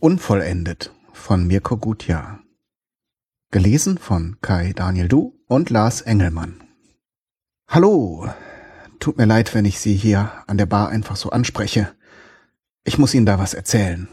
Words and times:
Unvollendet 0.00 0.90
von 1.12 1.46
Mirko 1.46 1.76
Gutjahr. 1.76 2.40
Gelesen 3.50 3.98
von 3.98 4.38
Kai 4.40 4.72
Daniel 4.74 5.08
Du 5.08 5.38
und 5.48 5.68
Lars 5.68 6.00
Engelmann. 6.00 6.69
Hallo. 7.72 8.28
Tut 8.98 9.16
mir 9.16 9.26
leid, 9.26 9.54
wenn 9.54 9.64
ich 9.64 9.78
Sie 9.78 9.94
hier 9.94 10.32
an 10.48 10.58
der 10.58 10.66
Bar 10.66 10.88
einfach 10.88 11.14
so 11.14 11.30
anspreche. 11.30 11.92
Ich 12.82 12.98
muss 12.98 13.14
Ihnen 13.14 13.26
da 13.26 13.38
was 13.38 13.54
erzählen. 13.54 14.08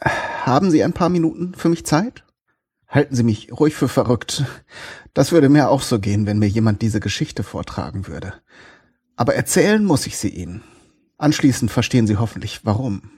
Haben 0.00 0.68
Sie 0.72 0.82
ein 0.82 0.92
paar 0.92 1.08
Minuten 1.08 1.54
für 1.54 1.68
mich 1.68 1.86
Zeit? 1.86 2.24
Halten 2.88 3.14
Sie 3.14 3.22
mich 3.22 3.52
ruhig 3.52 3.76
für 3.76 3.86
verrückt. 3.86 4.44
Das 5.14 5.30
würde 5.30 5.48
mir 5.48 5.68
auch 5.68 5.80
so 5.80 6.00
gehen, 6.00 6.26
wenn 6.26 6.40
mir 6.40 6.48
jemand 6.48 6.82
diese 6.82 6.98
Geschichte 6.98 7.44
vortragen 7.44 8.08
würde. 8.08 8.34
Aber 9.14 9.36
erzählen 9.36 9.84
muss 9.84 10.08
ich 10.08 10.18
sie 10.18 10.30
Ihnen. 10.30 10.64
Anschließend 11.18 11.70
verstehen 11.70 12.08
Sie 12.08 12.16
hoffentlich, 12.16 12.64
warum. 12.64 13.12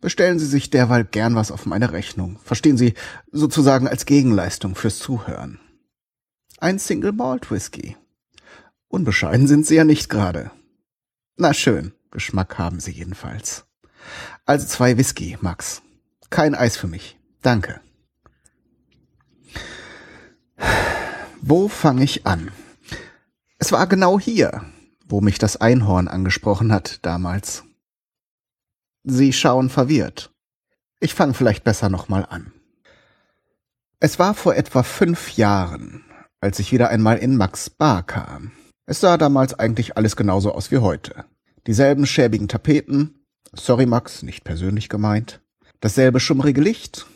Bestellen 0.00 0.38
Sie 0.38 0.46
sich 0.46 0.70
derweil 0.70 1.04
gern 1.04 1.34
was 1.34 1.50
auf 1.50 1.66
meine 1.66 1.92
Rechnung. 1.92 2.38
Verstehen 2.42 2.78
Sie, 2.78 2.94
sozusagen 3.32 3.86
als 3.86 4.06
Gegenleistung 4.06 4.76
fürs 4.76 4.98
Zuhören. 4.98 5.60
Ein 6.60 6.80
Single 6.80 7.12
Malt 7.12 7.52
Whisky. 7.52 7.96
Unbescheiden 8.88 9.46
sind 9.46 9.64
Sie 9.64 9.76
ja 9.76 9.84
nicht 9.84 10.08
gerade. 10.10 10.50
Na 11.36 11.54
schön, 11.54 11.92
Geschmack 12.10 12.58
haben 12.58 12.80
Sie 12.80 12.90
jedenfalls. 12.90 13.64
Also 14.44 14.66
zwei 14.66 14.98
Whisky, 14.98 15.38
Max. 15.40 15.82
Kein 16.30 16.56
Eis 16.56 16.76
für 16.76 16.88
mich. 16.88 17.16
Danke. 17.42 17.80
Wo 21.40 21.68
fange 21.68 22.02
ich 22.02 22.26
an? 22.26 22.50
Es 23.58 23.70
war 23.70 23.86
genau 23.86 24.18
hier, 24.18 24.64
wo 25.06 25.20
mich 25.20 25.38
das 25.38 25.58
Einhorn 25.58 26.08
angesprochen 26.08 26.72
hat 26.72 27.06
damals. 27.06 27.62
Sie 29.04 29.32
schauen 29.32 29.70
verwirrt. 29.70 30.32
Ich 30.98 31.14
fange 31.14 31.34
vielleicht 31.34 31.62
besser 31.62 31.88
nochmal 31.88 32.26
an. 32.28 32.52
Es 34.00 34.18
war 34.18 34.34
vor 34.34 34.56
etwa 34.56 34.82
fünf 34.82 35.36
Jahren, 35.36 36.04
als 36.40 36.58
ich 36.58 36.72
wieder 36.72 36.88
einmal 36.88 37.18
in 37.18 37.36
Max 37.36 37.70
Bar 37.70 38.04
kam. 38.04 38.52
Es 38.86 39.00
sah 39.00 39.16
damals 39.16 39.54
eigentlich 39.54 39.96
alles 39.96 40.16
genauso 40.16 40.52
aus 40.52 40.70
wie 40.70 40.78
heute. 40.78 41.24
Dieselben 41.66 42.06
schäbigen 42.06 42.48
Tapeten, 42.48 43.26
sorry 43.52 43.86
Max, 43.86 44.22
nicht 44.22 44.44
persönlich 44.44 44.88
gemeint, 44.88 45.40
dasselbe 45.80 46.20
schummrige 46.20 46.60
Licht. 46.60 47.06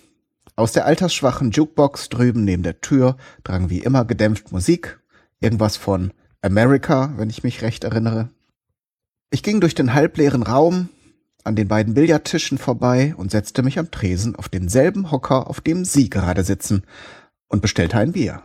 Aus 0.55 0.73
der 0.73 0.85
altersschwachen 0.85 1.51
Jukebox 1.51 2.11
drüben 2.11 2.45
neben 2.45 2.63
der 2.63 2.81
Tür 2.81 3.17
drang 3.43 3.71
wie 3.71 3.79
immer 3.79 4.05
gedämpft 4.05 4.53
Musik, 4.53 5.01
irgendwas 5.41 5.77
von 5.77 6.13
America, 6.43 7.15
wenn 7.17 7.31
ich 7.31 7.43
mich 7.43 7.63
recht 7.63 7.85
erinnere. 7.85 8.29
Ich 9.31 9.43
ging 9.43 9.61
durch 9.61 9.75
den 9.75 9.95
halbleeren 9.95 10.43
Raum, 10.43 10.91
an 11.45 11.57
den 11.57 11.69
beiden 11.69 11.95
Billardtischen 11.95 12.59
vorbei 12.59 13.15
und 13.17 13.31
setzte 13.31 13.63
mich 13.63 13.79
am 13.79 13.91
Tresen 13.91 14.37
auf 14.37 14.49
denselben 14.49 15.11
Hocker, 15.11 15.49
auf 15.49 15.61
dem 15.61 15.85
Sie 15.85 16.11
gerade 16.11 16.45
sitzen, 16.45 16.83
und 17.49 17.63
bestellte 17.63 17.97
ein 17.97 18.13
Bier. 18.13 18.43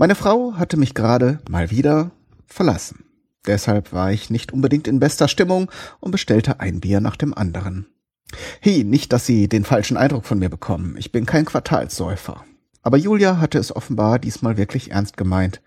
Meine 0.00 0.14
Frau 0.14 0.54
hatte 0.54 0.76
mich 0.76 0.94
gerade 0.94 1.40
mal 1.50 1.72
wieder 1.72 2.12
verlassen. 2.46 3.04
Deshalb 3.48 3.92
war 3.92 4.12
ich 4.12 4.30
nicht 4.30 4.52
unbedingt 4.52 4.86
in 4.86 5.00
bester 5.00 5.26
Stimmung 5.26 5.72
und 5.98 6.12
bestellte 6.12 6.60
ein 6.60 6.78
Bier 6.78 7.00
nach 7.00 7.16
dem 7.16 7.34
anderen. 7.34 7.88
Hi, 8.64 8.84
nicht, 8.84 9.12
dass 9.12 9.26
Sie 9.26 9.48
den 9.48 9.64
falschen 9.64 9.96
Eindruck 9.96 10.24
von 10.24 10.38
mir 10.38 10.50
bekommen. 10.50 10.94
Ich 10.96 11.10
bin 11.10 11.26
kein 11.26 11.46
Quartalssäufer. 11.46 12.44
Aber 12.82 12.96
Julia 12.96 13.40
hatte 13.40 13.58
es 13.58 13.74
offenbar 13.74 14.20
diesmal 14.20 14.56
wirklich 14.56 14.92
ernst 14.92 15.16
gemeint, 15.16 15.60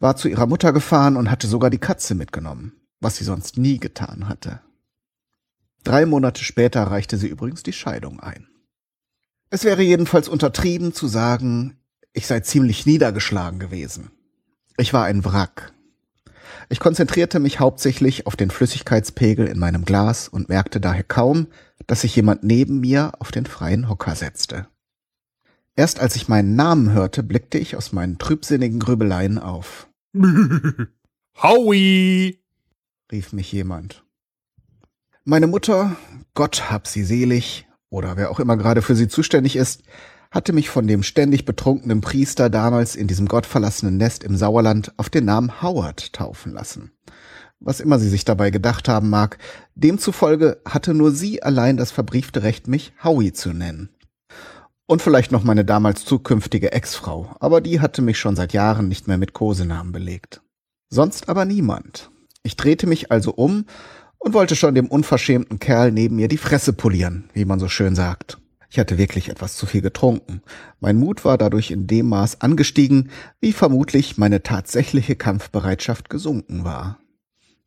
war 0.00 0.16
zu 0.16 0.28
ihrer 0.28 0.46
Mutter 0.46 0.74
gefahren 0.74 1.16
und 1.16 1.30
hatte 1.30 1.46
sogar 1.46 1.70
die 1.70 1.78
Katze 1.78 2.14
mitgenommen, 2.14 2.74
was 3.00 3.16
sie 3.16 3.24
sonst 3.24 3.56
nie 3.56 3.78
getan 3.78 4.28
hatte. 4.28 4.60
Drei 5.82 6.04
Monate 6.04 6.44
später 6.44 6.82
reichte 6.82 7.16
sie 7.16 7.28
übrigens 7.28 7.62
die 7.62 7.72
Scheidung 7.72 8.20
ein. 8.20 8.48
Es 9.48 9.64
wäre 9.64 9.80
jedenfalls 9.80 10.28
untertrieben 10.28 10.92
zu 10.92 11.08
sagen, 11.08 11.77
ich 12.18 12.26
sei 12.26 12.40
ziemlich 12.40 12.84
niedergeschlagen 12.84 13.60
gewesen. 13.60 14.10
Ich 14.76 14.92
war 14.92 15.04
ein 15.04 15.24
Wrack. 15.24 15.72
Ich 16.68 16.80
konzentrierte 16.80 17.38
mich 17.38 17.60
hauptsächlich 17.60 18.26
auf 18.26 18.34
den 18.34 18.50
Flüssigkeitspegel 18.50 19.46
in 19.46 19.58
meinem 19.58 19.84
Glas 19.84 20.28
und 20.28 20.48
merkte 20.48 20.80
daher 20.80 21.04
kaum, 21.04 21.46
dass 21.86 22.00
sich 22.00 22.16
jemand 22.16 22.42
neben 22.42 22.80
mir 22.80 23.12
auf 23.20 23.30
den 23.30 23.46
freien 23.46 23.88
Hocker 23.88 24.16
setzte. 24.16 24.66
Erst 25.76 26.00
als 26.00 26.16
ich 26.16 26.26
meinen 26.26 26.56
Namen 26.56 26.92
hörte, 26.92 27.22
blickte 27.22 27.56
ich 27.56 27.76
aus 27.76 27.92
meinen 27.92 28.18
trübsinnigen 28.18 28.80
Grübeleien 28.80 29.38
auf. 29.38 29.88
Howie! 31.40 32.40
rief 33.12 33.32
mich 33.32 33.52
jemand. 33.52 34.04
Meine 35.24 35.46
Mutter, 35.46 35.96
Gott 36.34 36.68
hab 36.68 36.88
sie 36.88 37.04
selig, 37.04 37.68
oder 37.90 38.16
wer 38.16 38.32
auch 38.32 38.40
immer 38.40 38.56
gerade 38.56 38.82
für 38.82 38.96
sie 38.96 39.06
zuständig 39.06 39.54
ist, 39.54 39.84
hatte 40.30 40.52
mich 40.52 40.68
von 40.68 40.86
dem 40.86 41.02
ständig 41.02 41.44
betrunkenen 41.44 42.00
Priester 42.00 42.50
damals 42.50 42.96
in 42.96 43.06
diesem 43.06 43.26
gottverlassenen 43.26 43.96
Nest 43.96 44.24
im 44.24 44.36
Sauerland 44.36 44.92
auf 44.96 45.08
den 45.08 45.24
Namen 45.24 45.62
Howard 45.62 46.12
taufen 46.12 46.52
lassen. 46.52 46.92
Was 47.60 47.80
immer 47.80 47.98
sie 47.98 48.08
sich 48.08 48.24
dabei 48.24 48.50
gedacht 48.50 48.88
haben 48.88 49.10
mag, 49.10 49.38
demzufolge 49.74 50.60
hatte 50.64 50.94
nur 50.94 51.10
sie 51.10 51.42
allein 51.42 51.76
das 51.76 51.90
verbriefte 51.90 52.42
Recht, 52.42 52.68
mich 52.68 52.92
Howie 53.02 53.32
zu 53.32 53.52
nennen. 53.52 53.90
Und 54.86 55.02
vielleicht 55.02 55.32
noch 55.32 55.44
meine 55.44 55.64
damals 55.64 56.04
zukünftige 56.04 56.72
Ex-Frau, 56.72 57.34
aber 57.40 57.60
die 57.60 57.80
hatte 57.80 58.00
mich 58.00 58.18
schon 58.18 58.36
seit 58.36 58.52
Jahren 58.52 58.88
nicht 58.88 59.08
mehr 59.08 59.18
mit 59.18 59.32
Kosenamen 59.32 59.92
belegt. 59.92 60.40
Sonst 60.88 61.28
aber 61.28 61.44
niemand. 61.44 62.10
Ich 62.42 62.56
drehte 62.56 62.86
mich 62.86 63.10
also 63.10 63.32
um 63.32 63.66
und 64.18 64.34
wollte 64.34 64.56
schon 64.56 64.74
dem 64.74 64.86
unverschämten 64.86 65.58
Kerl 65.58 65.92
neben 65.92 66.16
mir 66.16 66.28
die 66.28 66.38
Fresse 66.38 66.72
polieren, 66.72 67.28
wie 67.34 67.44
man 67.44 67.60
so 67.60 67.68
schön 67.68 67.94
sagt. 67.94 68.38
Ich 68.70 68.78
hatte 68.78 68.98
wirklich 68.98 69.30
etwas 69.30 69.56
zu 69.56 69.66
viel 69.66 69.80
getrunken. 69.80 70.42
Mein 70.78 70.96
Mut 70.96 71.24
war 71.24 71.38
dadurch 71.38 71.70
in 71.70 71.86
dem 71.86 72.08
Maß 72.08 72.42
angestiegen, 72.42 73.10
wie 73.40 73.52
vermutlich 73.52 74.18
meine 74.18 74.42
tatsächliche 74.42 75.16
Kampfbereitschaft 75.16 76.10
gesunken 76.10 76.64
war. 76.64 76.98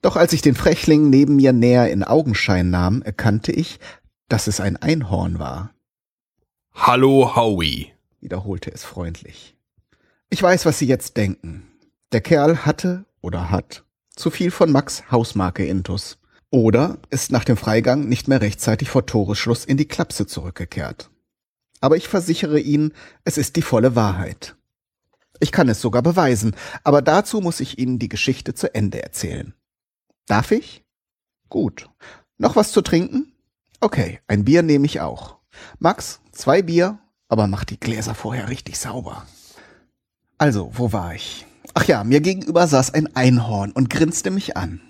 Doch 0.02 0.16
als 0.16 0.34
ich 0.34 0.42
den 0.42 0.56
Frechling 0.56 1.10
neben 1.10 1.36
mir 1.36 1.54
näher 1.54 1.92
in 1.92 2.04
Augenschein 2.04 2.70
nahm, 2.70 3.02
erkannte 3.02 3.52
ich, 3.52 3.80
dass 4.30 4.48
es 4.48 4.60
ein 4.60 4.78
Einhorn 4.78 5.40
war. 5.40 5.72
Hallo, 6.74 7.36
Howie, 7.36 7.92
wiederholte 8.20 8.72
es 8.72 8.84
freundlich. 8.84 9.56
Ich 10.30 10.42
weiß, 10.42 10.66
was 10.66 10.80
Sie 10.80 10.88
jetzt 10.88 11.18
denken. 11.18 11.68
Der 12.12 12.22
Kerl 12.22 12.66
hatte 12.66 13.06
oder 13.22 13.52
hat 13.52 13.84
zu 14.16 14.30
viel 14.30 14.52
von 14.52 14.72
Max 14.72 15.12
Hausmarke 15.12 15.66
Intus. 15.66 16.18
Oder 16.52 16.98
ist 17.10 17.32
nach 17.32 17.46
dem 17.46 17.56
Freigang 17.56 18.10
nicht 18.10 18.28
mehr 18.28 18.42
rechtzeitig 18.42 18.90
vor 18.90 19.06
Toresschluss 19.06 19.64
in 19.64 19.78
die 19.78 19.88
Klapse 19.88 20.28
zurückgekehrt. 20.28 21.10
Aber 21.80 21.96
ich 21.96 22.10
versichere 22.10 22.60
Ihnen, 22.60 22.94
es 23.24 23.38
ist 23.38 23.56
die 23.56 23.62
volle 23.62 23.96
Wahrheit. 23.96 24.56
Ich 25.40 25.54
kann 25.54 25.70
es 25.70 25.82
sogar 25.82 26.04
beweisen, 26.04 26.56
aber 26.84 27.02
dazu 27.02 27.40
muss 27.40 27.62
ich 27.62 27.80
Ihnen 27.80 28.00
die 28.00 28.10
Geschichte 28.10 28.54
zu 28.54 28.76
Ende 28.76 29.02
erzählen. 29.02 29.54
Darf 30.28 30.52
ich? 30.52 30.84
Gut. 31.48 31.90
Noch 32.38 32.58
was 32.58 32.74
zu 32.74 32.82
trinken? 32.82 33.32
Okay, 33.80 34.20
ein 34.28 34.44
Bier 34.44 34.62
nehme 34.62 34.86
ich 34.86 35.00
auch. 35.00 35.38
Max, 35.80 36.20
zwei 36.34 36.62
Bier, 36.62 37.00
aber 37.30 37.47
mach 37.47 37.64
die 37.64 37.80
Gläser 37.80 38.14
vorher 38.14 38.50
richtig 38.50 38.78
sauber. 38.78 39.26
Also, 40.38 40.72
wo 40.74 40.92
war 40.92 41.16
ich? 41.16 41.46
Ach 41.74 41.86
ja, 41.86 42.04
mir 42.04 42.20
gegenüber 42.20 42.68
saß 42.68 42.94
ein 42.94 43.16
Einhorn 43.16 43.72
und 43.72 43.90
grinste 43.90 44.32
mich 44.32 44.58
an. 44.58 44.82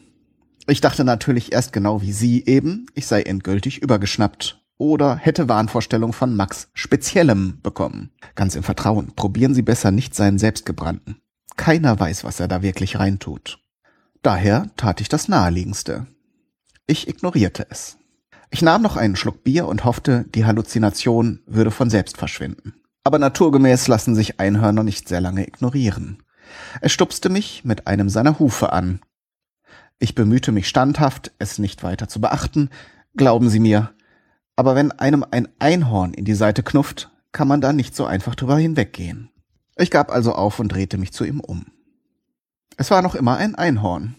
Ich 0.68 0.82
dachte 0.82 1.04
natürlich 1.04 1.52
erst 1.52 1.74
genau 1.74 2.02
wie 2.02 2.14
Sie 2.14 2.46
eben, 2.46 2.86
ich 2.94 3.08
sei 3.08 3.24
endgültig 3.24 3.82
übergeschnappt 3.82 4.62
oder 4.78 5.16
hätte 5.16 5.50
Wahnvorstellung 5.50 6.14
von 6.14 6.36
Max 6.36 6.70
Speziellem 6.74 7.60
bekommen. 7.62 8.12
Ganz 8.36 8.56
im 8.56 8.64
Vertrauen, 8.64 9.14
probieren 9.16 9.54
Sie 9.54 9.62
besser 9.62 9.92
nicht 9.92 10.16
seinen 10.16 10.40
selbstgebrannten. 10.40 11.22
Keiner 11.58 12.00
weiß, 12.00 12.24
was 12.24 12.40
er 12.40 12.48
da 12.48 12.62
wirklich 12.62 13.00
reintut. 13.00 13.60
Daher 14.22 14.70
tat 14.78 15.02
ich 15.02 15.10
das 15.10 15.28
Naheliegendste. 15.28 16.08
Ich 16.88 17.08
ignorierte 17.08 17.68
es. 17.70 17.98
Ich 18.50 18.62
nahm 18.62 18.82
noch 18.82 18.98
einen 18.98 19.16
Schluck 19.16 19.44
Bier 19.44 19.68
und 19.68 19.86
hoffte, 19.86 20.26
die 20.36 20.46
Halluzination 20.46 21.42
würde 21.46 21.72
von 21.72 21.90
selbst 21.90 22.18
verschwinden. 22.18 22.74
Aber 23.04 23.18
naturgemäß 23.18 23.88
lassen 23.88 24.14
sich 24.14 24.40
Einhörner 24.40 24.84
nicht 24.84 25.08
sehr 25.08 25.22
lange 25.22 25.48
ignorieren. 25.48 26.22
Er 26.82 26.90
stupste 26.90 27.30
mich 27.30 27.64
mit 27.64 27.88
einem 27.88 28.10
seiner 28.10 28.40
Hufe 28.40 28.74
an, 28.74 29.00
ich 30.02 30.16
bemühte 30.16 30.52
mich 30.52 30.68
standhaft, 30.68 31.32
es 31.38 31.60
nicht 31.60 31.84
weiter 31.84 32.08
zu 32.08 32.20
beachten, 32.20 32.70
glauben 33.16 33.50
Sie 33.50 33.60
mir. 33.60 33.92
Aber 34.56 34.76
wenn 34.76 34.92
einem 34.92 35.24
ein 35.30 35.48
Einhorn 35.60 36.14
in 36.14 36.26
die 36.26 36.34
Seite 36.34 36.64
knufft, 36.64 37.12
kann 37.32 37.48
man 37.48 37.62
da 37.62 37.72
nicht 37.72 37.96
so 37.96 38.06
einfach 38.06 38.36
drüber 38.36 38.58
hinweggehen. 38.58 39.30
Ich 39.78 39.92
gab 39.92 40.12
also 40.12 40.34
auf 40.34 40.60
und 40.60 40.70
drehte 40.70 40.98
mich 40.98 41.14
zu 41.14 41.24
ihm 41.24 41.40
um. 41.40 41.68
Es 42.78 42.92
war 42.92 43.02
noch 43.02 43.16
immer 43.16 43.38
ein 43.38 43.56
Einhorn. 43.56 44.16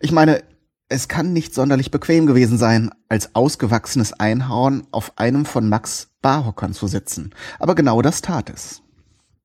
Ich 0.00 0.10
meine, 0.12 0.42
es 0.88 1.08
kann 1.08 1.32
nicht 1.32 1.54
sonderlich 1.54 1.90
bequem 1.90 2.26
gewesen 2.26 2.58
sein, 2.58 2.90
als 3.08 3.34
ausgewachsenes 3.34 4.12
Einhorn 4.14 4.86
auf 4.90 5.16
einem 5.16 5.46
von 5.46 5.68
Max 5.68 6.08
Barhockern 6.22 6.74
zu 6.74 6.88
sitzen, 6.88 7.34
aber 7.58 7.74
genau 7.74 8.02
das 8.02 8.20
tat 8.20 8.50
es. 8.50 8.83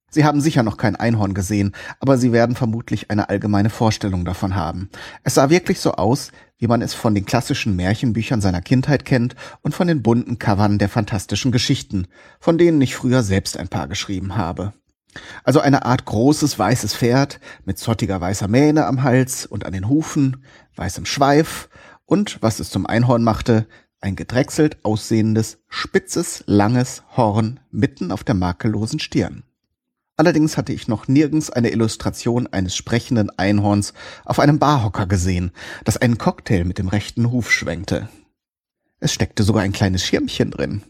Sie 0.09 0.25
haben 0.25 0.41
sicher 0.41 0.63
noch 0.63 0.77
kein 0.77 0.95
Einhorn 0.95 1.33
gesehen, 1.33 1.73
aber 1.99 2.17
Sie 2.17 2.31
werden 2.31 2.55
vermutlich 2.55 3.11
eine 3.11 3.29
allgemeine 3.29 3.69
Vorstellung 3.69 4.25
davon 4.25 4.55
haben. 4.55 4.89
Es 5.23 5.35
sah 5.35 5.49
wirklich 5.49 5.79
so 5.79 5.93
aus, 5.93 6.31
wie 6.57 6.67
man 6.67 6.81
es 6.81 6.93
von 6.93 7.15
den 7.15 7.25
klassischen 7.25 7.75
Märchenbüchern 7.75 8.41
seiner 8.41 8.61
Kindheit 8.61 9.05
kennt 9.05 9.35
und 9.61 9.73
von 9.73 9.87
den 9.87 10.03
bunten 10.03 10.39
Covern 10.39 10.77
der 10.77 10.89
fantastischen 10.89 11.51
Geschichten, 11.51 12.07
von 12.39 12.57
denen 12.57 12.81
ich 12.81 12.95
früher 12.95 13.23
selbst 13.23 13.57
ein 13.57 13.69
paar 13.69 13.87
geschrieben 13.87 14.35
habe. 14.35 14.73
Also 15.43 15.59
eine 15.59 15.85
Art 15.85 16.05
großes 16.05 16.59
weißes 16.59 16.95
Pferd 16.95 17.39
mit 17.65 17.79
zottiger 17.79 18.21
weißer 18.21 18.47
Mähne 18.47 18.85
am 18.85 19.03
Hals 19.03 19.45
und 19.45 19.65
an 19.65 19.73
den 19.73 19.89
Hufen, 19.89 20.43
weißem 20.75 21.05
Schweif 21.05 21.69
und, 22.05 22.37
was 22.41 22.59
es 22.59 22.69
zum 22.69 22.85
Einhorn 22.85 23.23
machte, 23.23 23.67
ein 24.01 24.15
gedrechselt 24.15 24.77
aussehendes, 24.83 25.59
spitzes, 25.67 26.43
langes 26.45 27.03
Horn 27.17 27.59
mitten 27.71 28.11
auf 28.11 28.23
der 28.23 28.35
makellosen 28.35 28.99
Stirn. 28.99 29.43
Allerdings 30.19 30.57
hatte 30.57 30.73
ich 30.73 30.89
noch 30.89 31.07
nirgends 31.07 31.49
eine 31.49 31.71
Illustration 31.71 32.45
eines 32.47 32.75
sprechenden 32.75 33.29
Einhorns 33.39 33.93
auf 34.25 34.39
einem 34.39 34.59
Barhocker 34.59 35.05
gesehen, 35.07 35.53
das 35.85 35.95
einen 35.95 36.17
Cocktail 36.17 36.65
mit 36.65 36.77
dem 36.77 36.89
rechten 36.89 37.31
Huf 37.31 37.49
schwenkte. 37.49 38.09
Es 38.99 39.13
steckte 39.13 39.43
sogar 39.43 39.63
ein 39.63 39.71
kleines 39.71 40.03
Schirmchen 40.03 40.51
drin. 40.51 40.83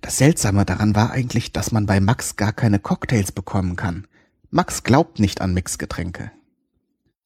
Das 0.00 0.16
Seltsame 0.16 0.64
daran 0.64 0.94
war 0.94 1.10
eigentlich, 1.10 1.50
dass 1.50 1.72
man 1.72 1.86
bei 1.86 1.98
Max 1.98 2.36
gar 2.36 2.52
keine 2.52 2.78
Cocktails 2.78 3.32
bekommen 3.32 3.74
kann. 3.74 4.06
Max 4.50 4.84
glaubt 4.84 5.18
nicht 5.18 5.40
an 5.40 5.54
Mixgetränke. 5.54 6.30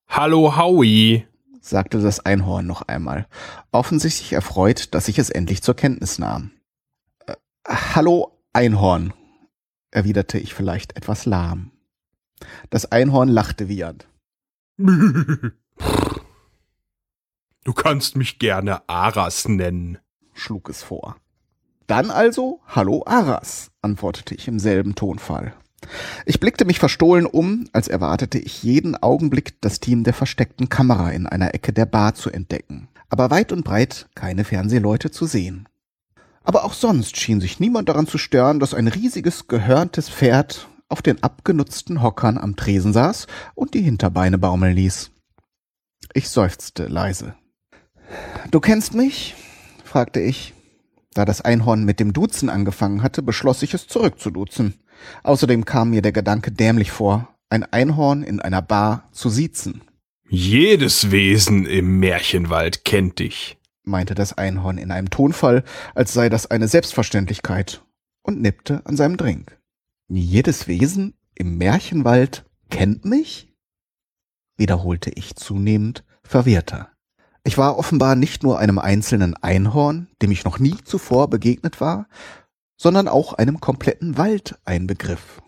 Hallo 0.08 0.56
Howie, 0.56 1.26
sagte 1.60 2.00
das 2.00 2.20
Einhorn 2.20 2.66
noch 2.66 2.80
einmal, 2.80 3.26
offensichtlich 3.72 4.32
erfreut, 4.32 4.94
dass 4.94 5.06
ich 5.06 5.18
es 5.18 5.28
endlich 5.28 5.62
zur 5.62 5.76
Kenntnis 5.76 6.18
nahm. 6.18 6.52
Äh, 7.26 7.34
hallo 7.68 8.38
Einhorn, 8.54 9.12
erwiderte 9.92 10.38
ich 10.38 10.54
vielleicht 10.54 10.96
etwas 10.96 11.24
lahm. 11.26 11.70
Das 12.70 12.90
Einhorn 12.90 13.28
lachte 13.28 13.68
wiehernd. 13.68 14.08
Du 17.64 17.72
kannst 17.72 18.16
mich 18.16 18.40
gerne 18.40 18.88
Aras 18.88 19.46
nennen, 19.46 19.98
schlug 20.32 20.68
es 20.68 20.82
vor. 20.82 21.16
Dann 21.86 22.10
also 22.10 22.60
Hallo 22.66 23.04
Aras, 23.06 23.70
antwortete 23.82 24.34
ich 24.34 24.48
im 24.48 24.58
selben 24.58 24.96
Tonfall. 24.96 25.54
Ich 26.26 26.40
blickte 26.40 26.64
mich 26.64 26.80
verstohlen 26.80 27.24
um, 27.24 27.68
als 27.72 27.86
erwartete 27.86 28.38
ich 28.38 28.64
jeden 28.64 28.96
Augenblick 28.96 29.60
das 29.60 29.78
Team 29.78 30.02
der 30.02 30.14
versteckten 30.14 30.68
Kamera 30.70 31.10
in 31.10 31.26
einer 31.26 31.54
Ecke 31.54 31.72
der 31.72 31.86
Bar 31.86 32.14
zu 32.14 32.30
entdecken. 32.30 32.88
Aber 33.08 33.30
weit 33.30 33.52
und 33.52 33.62
breit 33.62 34.08
keine 34.16 34.42
Fernsehleute 34.42 35.12
zu 35.12 35.26
sehen. 35.26 35.68
Aber 36.44 36.64
auch 36.64 36.72
sonst 36.72 37.16
schien 37.16 37.40
sich 37.40 37.60
niemand 37.60 37.88
daran 37.88 38.06
zu 38.06 38.18
stören, 38.18 38.60
dass 38.60 38.74
ein 38.74 38.88
riesiges, 38.88 39.46
gehörntes 39.46 40.08
Pferd 40.08 40.68
auf 40.88 41.02
den 41.02 41.22
abgenutzten 41.22 42.02
Hockern 42.02 42.38
am 42.38 42.56
Tresen 42.56 42.92
saß 42.92 43.26
und 43.54 43.74
die 43.74 43.82
Hinterbeine 43.82 44.38
baumeln 44.38 44.76
ließ. 44.76 45.10
Ich 46.14 46.28
seufzte 46.28 46.86
leise. 46.86 47.34
Du 48.50 48.60
kennst 48.60 48.94
mich? 48.94 49.34
fragte 49.84 50.20
ich. 50.20 50.52
Da 51.14 51.24
das 51.24 51.40
Einhorn 51.42 51.84
mit 51.84 52.00
dem 52.00 52.12
Duzen 52.12 52.48
angefangen 52.48 53.02
hatte, 53.02 53.22
beschloss 53.22 53.62
ich 53.62 53.74
es 53.74 53.86
zurückzuduzen. 53.86 54.74
Außerdem 55.22 55.64
kam 55.64 55.90
mir 55.90 56.02
der 56.02 56.12
Gedanke 56.12 56.50
dämlich 56.52 56.90
vor, 56.90 57.28
ein 57.50 57.64
Einhorn 57.64 58.22
in 58.22 58.40
einer 58.40 58.62
Bar 58.62 59.08
zu 59.12 59.28
siezen. 59.28 59.82
Jedes 60.28 61.10
Wesen 61.10 61.66
im 61.66 61.98
Märchenwald 61.98 62.84
kennt 62.84 63.18
dich, 63.18 63.58
meinte 63.84 64.14
das 64.14 64.36
Einhorn 64.36 64.78
in 64.78 64.90
einem 64.90 65.10
Tonfall, 65.10 65.64
als 65.94 66.12
sei 66.12 66.28
das 66.28 66.50
eine 66.50 66.68
Selbstverständlichkeit, 66.68 67.82
und 68.22 68.40
nippte 68.40 68.82
an 68.84 68.96
seinem 68.96 69.16
Drink. 69.16 69.58
Jedes 70.08 70.68
Wesen 70.68 71.14
im 71.34 71.58
Märchenwald 71.58 72.44
kennt 72.70 73.04
mich? 73.04 73.48
wiederholte 74.56 75.10
ich 75.10 75.34
zunehmend 75.34 76.04
verwirrter. 76.22 76.90
Ich 77.42 77.58
war 77.58 77.76
offenbar 77.78 78.14
nicht 78.14 78.44
nur 78.44 78.60
einem 78.60 78.78
einzelnen 78.78 79.34
Einhorn, 79.34 80.08
dem 80.20 80.30
ich 80.30 80.44
noch 80.44 80.60
nie 80.60 80.76
zuvor 80.84 81.28
begegnet 81.28 81.80
war, 81.80 82.06
sondern 82.76 83.08
auch 83.08 83.32
einem 83.32 83.60
kompletten 83.60 84.16
Wald 84.16 84.56
ein 84.64 84.86
Begriff. 84.86 85.42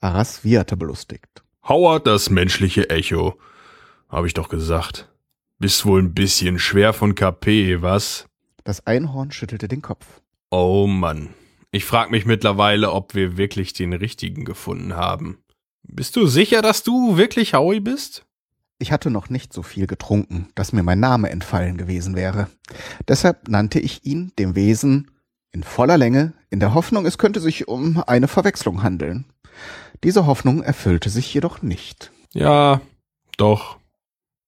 Aras 0.00 0.42
wieherte 0.42 0.76
belustigt. 0.76 1.44
Howard, 1.68 2.06
das 2.06 2.30
menschliche 2.30 2.90
Echo. 2.90 3.38
Hab 4.08 4.24
ich 4.24 4.34
doch 4.34 4.48
gesagt. 4.48 5.08
Bist 5.58 5.86
wohl 5.86 6.02
ein 6.02 6.14
bisschen 6.14 6.58
schwer 6.58 6.92
von 6.92 7.14
KP, 7.14 7.80
was? 7.82 8.26
Das 8.64 8.86
Einhorn 8.86 9.30
schüttelte 9.30 9.68
den 9.68 9.82
Kopf. 9.82 10.20
Oh 10.50 10.86
Mann. 10.86 11.30
Ich 11.70 11.84
frag 11.84 12.10
mich 12.10 12.26
mittlerweile, 12.26 12.92
ob 12.92 13.14
wir 13.14 13.36
wirklich 13.36 13.72
den 13.72 13.92
richtigen 13.92 14.44
gefunden 14.44 14.94
haben. 14.94 15.38
Bist 15.82 16.16
du 16.16 16.26
sicher, 16.26 16.62
dass 16.62 16.82
du 16.82 17.16
wirklich 17.16 17.54
Howie 17.54 17.80
bist? 17.80 18.24
Ich 18.78 18.92
hatte 18.92 19.10
noch 19.10 19.30
nicht 19.30 19.52
so 19.52 19.62
viel 19.62 19.86
getrunken, 19.86 20.48
dass 20.54 20.72
mir 20.72 20.82
mein 20.82 21.00
Name 21.00 21.30
entfallen 21.30 21.76
gewesen 21.76 22.16
wäre. 22.16 22.48
Deshalb 23.08 23.48
nannte 23.48 23.80
ich 23.80 24.04
ihn 24.04 24.32
dem 24.38 24.56
Wesen 24.56 25.10
in 25.52 25.62
voller 25.62 25.96
Länge, 25.96 26.32
in 26.50 26.58
der 26.58 26.74
Hoffnung, 26.74 27.06
es 27.06 27.16
könnte 27.16 27.40
sich 27.40 27.68
um 27.68 28.02
eine 28.06 28.28
Verwechslung 28.28 28.82
handeln. 28.82 29.24
Diese 30.02 30.26
Hoffnung 30.26 30.62
erfüllte 30.62 31.10
sich 31.10 31.32
jedoch 31.32 31.62
nicht. 31.62 32.10
Ja, 32.32 32.80
doch. 33.36 33.78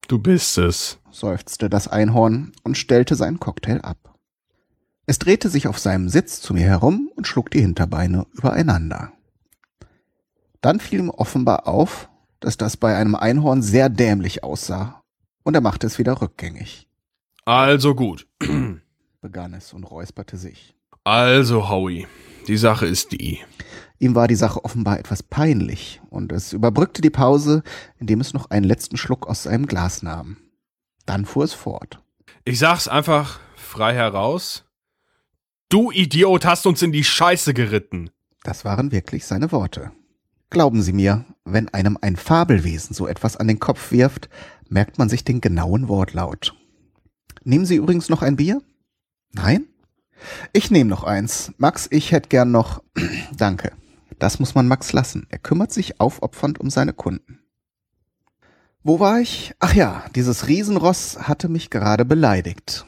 Du 0.08 0.20
bist 0.20 0.56
es, 0.58 0.98
seufzte 1.10 1.68
das 1.68 1.88
Einhorn 1.88 2.52
und 2.62 2.78
stellte 2.78 3.16
seinen 3.16 3.40
Cocktail 3.40 3.80
ab. 3.80 4.14
Es 5.06 5.18
drehte 5.18 5.48
sich 5.48 5.66
auf 5.66 5.80
seinem 5.80 6.08
Sitz 6.08 6.40
zu 6.40 6.54
mir 6.54 6.66
herum 6.66 7.10
und 7.16 7.26
schlug 7.26 7.50
die 7.50 7.60
Hinterbeine 7.60 8.26
übereinander. 8.32 9.12
Dann 10.60 10.78
fiel 10.78 11.00
ihm 11.00 11.10
offenbar 11.10 11.66
auf, 11.66 12.08
dass 12.38 12.56
das 12.56 12.76
bei 12.76 12.96
einem 12.96 13.16
Einhorn 13.16 13.62
sehr 13.62 13.88
dämlich 13.88 14.44
aussah, 14.44 15.02
und 15.42 15.54
er 15.54 15.60
machte 15.60 15.86
es 15.86 15.98
wieder 15.98 16.20
rückgängig. 16.20 16.88
Also 17.44 17.94
gut, 17.94 18.28
begann 19.20 19.54
es 19.54 19.72
und 19.72 19.84
räusperte 19.84 20.36
sich. 20.36 20.74
Also, 21.04 21.68
Howie, 21.68 22.06
die 22.46 22.56
Sache 22.56 22.86
ist 22.86 23.12
die. 23.12 23.40
Ihm 23.98 24.14
war 24.14 24.28
die 24.28 24.34
Sache 24.34 24.64
offenbar 24.64 24.98
etwas 24.98 25.22
peinlich, 25.22 26.00
und 26.10 26.32
es 26.32 26.52
überbrückte 26.52 27.00
die 27.00 27.10
Pause, 27.10 27.62
indem 27.98 28.20
es 28.20 28.34
noch 28.34 28.50
einen 28.50 28.64
letzten 28.64 28.96
Schluck 28.96 29.26
aus 29.26 29.44
seinem 29.44 29.66
Glas 29.66 30.02
nahm. 30.02 30.36
Dann 31.06 31.24
fuhr 31.24 31.44
es 31.44 31.54
fort. 31.54 32.02
Ich 32.44 32.58
sag's 32.58 32.88
einfach 32.88 33.40
frei 33.56 33.94
heraus. 33.94 34.64
Du 35.68 35.90
Idiot 35.90 36.44
hast 36.44 36.66
uns 36.66 36.82
in 36.82 36.92
die 36.92 37.04
Scheiße 37.04 37.54
geritten. 37.54 38.10
Das 38.42 38.64
waren 38.64 38.92
wirklich 38.92 39.24
seine 39.24 39.50
Worte. 39.50 39.92
Glauben 40.50 40.82
Sie 40.82 40.92
mir, 40.92 41.24
wenn 41.44 41.68
einem 41.70 41.98
ein 42.00 42.16
Fabelwesen 42.16 42.94
so 42.94 43.08
etwas 43.08 43.36
an 43.36 43.48
den 43.48 43.58
Kopf 43.58 43.90
wirft, 43.90 44.28
merkt 44.68 44.98
man 44.98 45.08
sich 45.08 45.24
den 45.24 45.40
genauen 45.40 45.88
Wortlaut. 45.88 46.54
Nehmen 47.42 47.66
Sie 47.66 47.76
übrigens 47.76 48.08
noch 48.08 48.22
ein 48.22 48.36
Bier? 48.36 48.62
Nein? 49.32 49.66
Ich 50.52 50.70
nehme 50.70 50.90
noch 50.90 51.04
eins. 51.04 51.52
Max, 51.58 51.88
ich 51.90 52.12
hätte 52.12 52.28
gern 52.28 52.50
noch. 52.50 52.82
Danke. 53.36 53.72
Das 54.18 54.38
muss 54.38 54.54
man 54.54 54.68
Max 54.68 54.92
lassen. 54.92 55.26
Er 55.30 55.38
kümmert 55.38 55.72
sich 55.72 56.00
aufopfernd 56.00 56.58
um 56.58 56.70
seine 56.70 56.92
Kunden. 56.92 57.40
Wo 58.82 59.00
war 59.00 59.20
ich? 59.20 59.52
Ach 59.58 59.74
ja, 59.74 60.04
dieses 60.14 60.46
Riesenross 60.46 61.18
hatte 61.28 61.48
mich 61.48 61.70
gerade 61.70 62.04
beleidigt. 62.04 62.86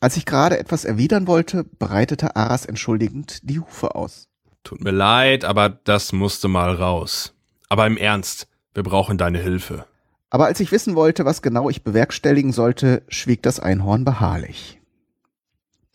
Als 0.00 0.16
ich 0.16 0.26
gerade 0.26 0.58
etwas 0.58 0.84
erwidern 0.84 1.26
wollte, 1.26 1.64
breitete 1.64 2.36
Aras 2.36 2.66
entschuldigend 2.66 3.48
die 3.48 3.60
Hufe 3.60 3.94
aus. 3.94 4.28
Tut 4.62 4.82
mir 4.82 4.90
leid, 4.90 5.44
aber 5.44 5.68
das 5.68 6.12
musste 6.12 6.48
mal 6.48 6.74
raus. 6.74 7.34
Aber 7.68 7.86
im 7.86 7.96
Ernst, 7.96 8.48
wir 8.72 8.82
brauchen 8.82 9.18
deine 9.18 9.38
Hilfe. 9.38 9.86
Aber 10.30 10.46
als 10.46 10.60
ich 10.60 10.72
wissen 10.72 10.96
wollte, 10.96 11.24
was 11.24 11.42
genau 11.42 11.70
ich 11.70 11.84
bewerkstelligen 11.84 12.52
sollte, 12.52 13.02
schwieg 13.08 13.42
das 13.42 13.60
Einhorn 13.60 14.04
beharrlich. 14.04 14.80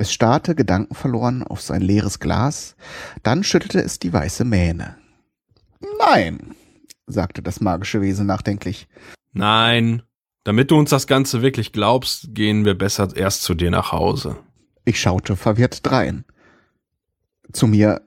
Es 0.01 0.13
starrte 0.13 0.55
gedankenverloren 0.55 1.43
auf 1.43 1.61
sein 1.61 1.81
leeres 1.81 2.19
Glas, 2.19 2.77
dann 3.21 3.43
schüttelte 3.43 3.81
es 3.81 3.99
die 3.99 4.13
weiße 4.13 4.45
Mähne. 4.45 4.95
Nein, 5.99 6.55
sagte 7.05 7.41
das 7.41 7.59
magische 7.59 8.01
Wesen 8.01 8.25
nachdenklich. 8.25 8.87
Nein, 9.33 10.01
damit 10.45 10.71
du 10.71 10.77
uns 10.77 10.91
das 10.91 11.05
Ganze 11.05 11.41
wirklich 11.41 11.73
glaubst, 11.73 12.33
gehen 12.33 12.63
wir 12.63 12.77
besser 12.77 13.09
erst 13.13 13.43
zu 13.43 13.55
dir 13.55 13.71
nach 13.71 13.91
Hause. 13.91 14.37
Ich 14.85 15.01
schaute 15.01 15.35
verwirrt 15.35 15.85
drein. 15.85 16.23
Zu 17.51 17.67
mir 17.67 18.01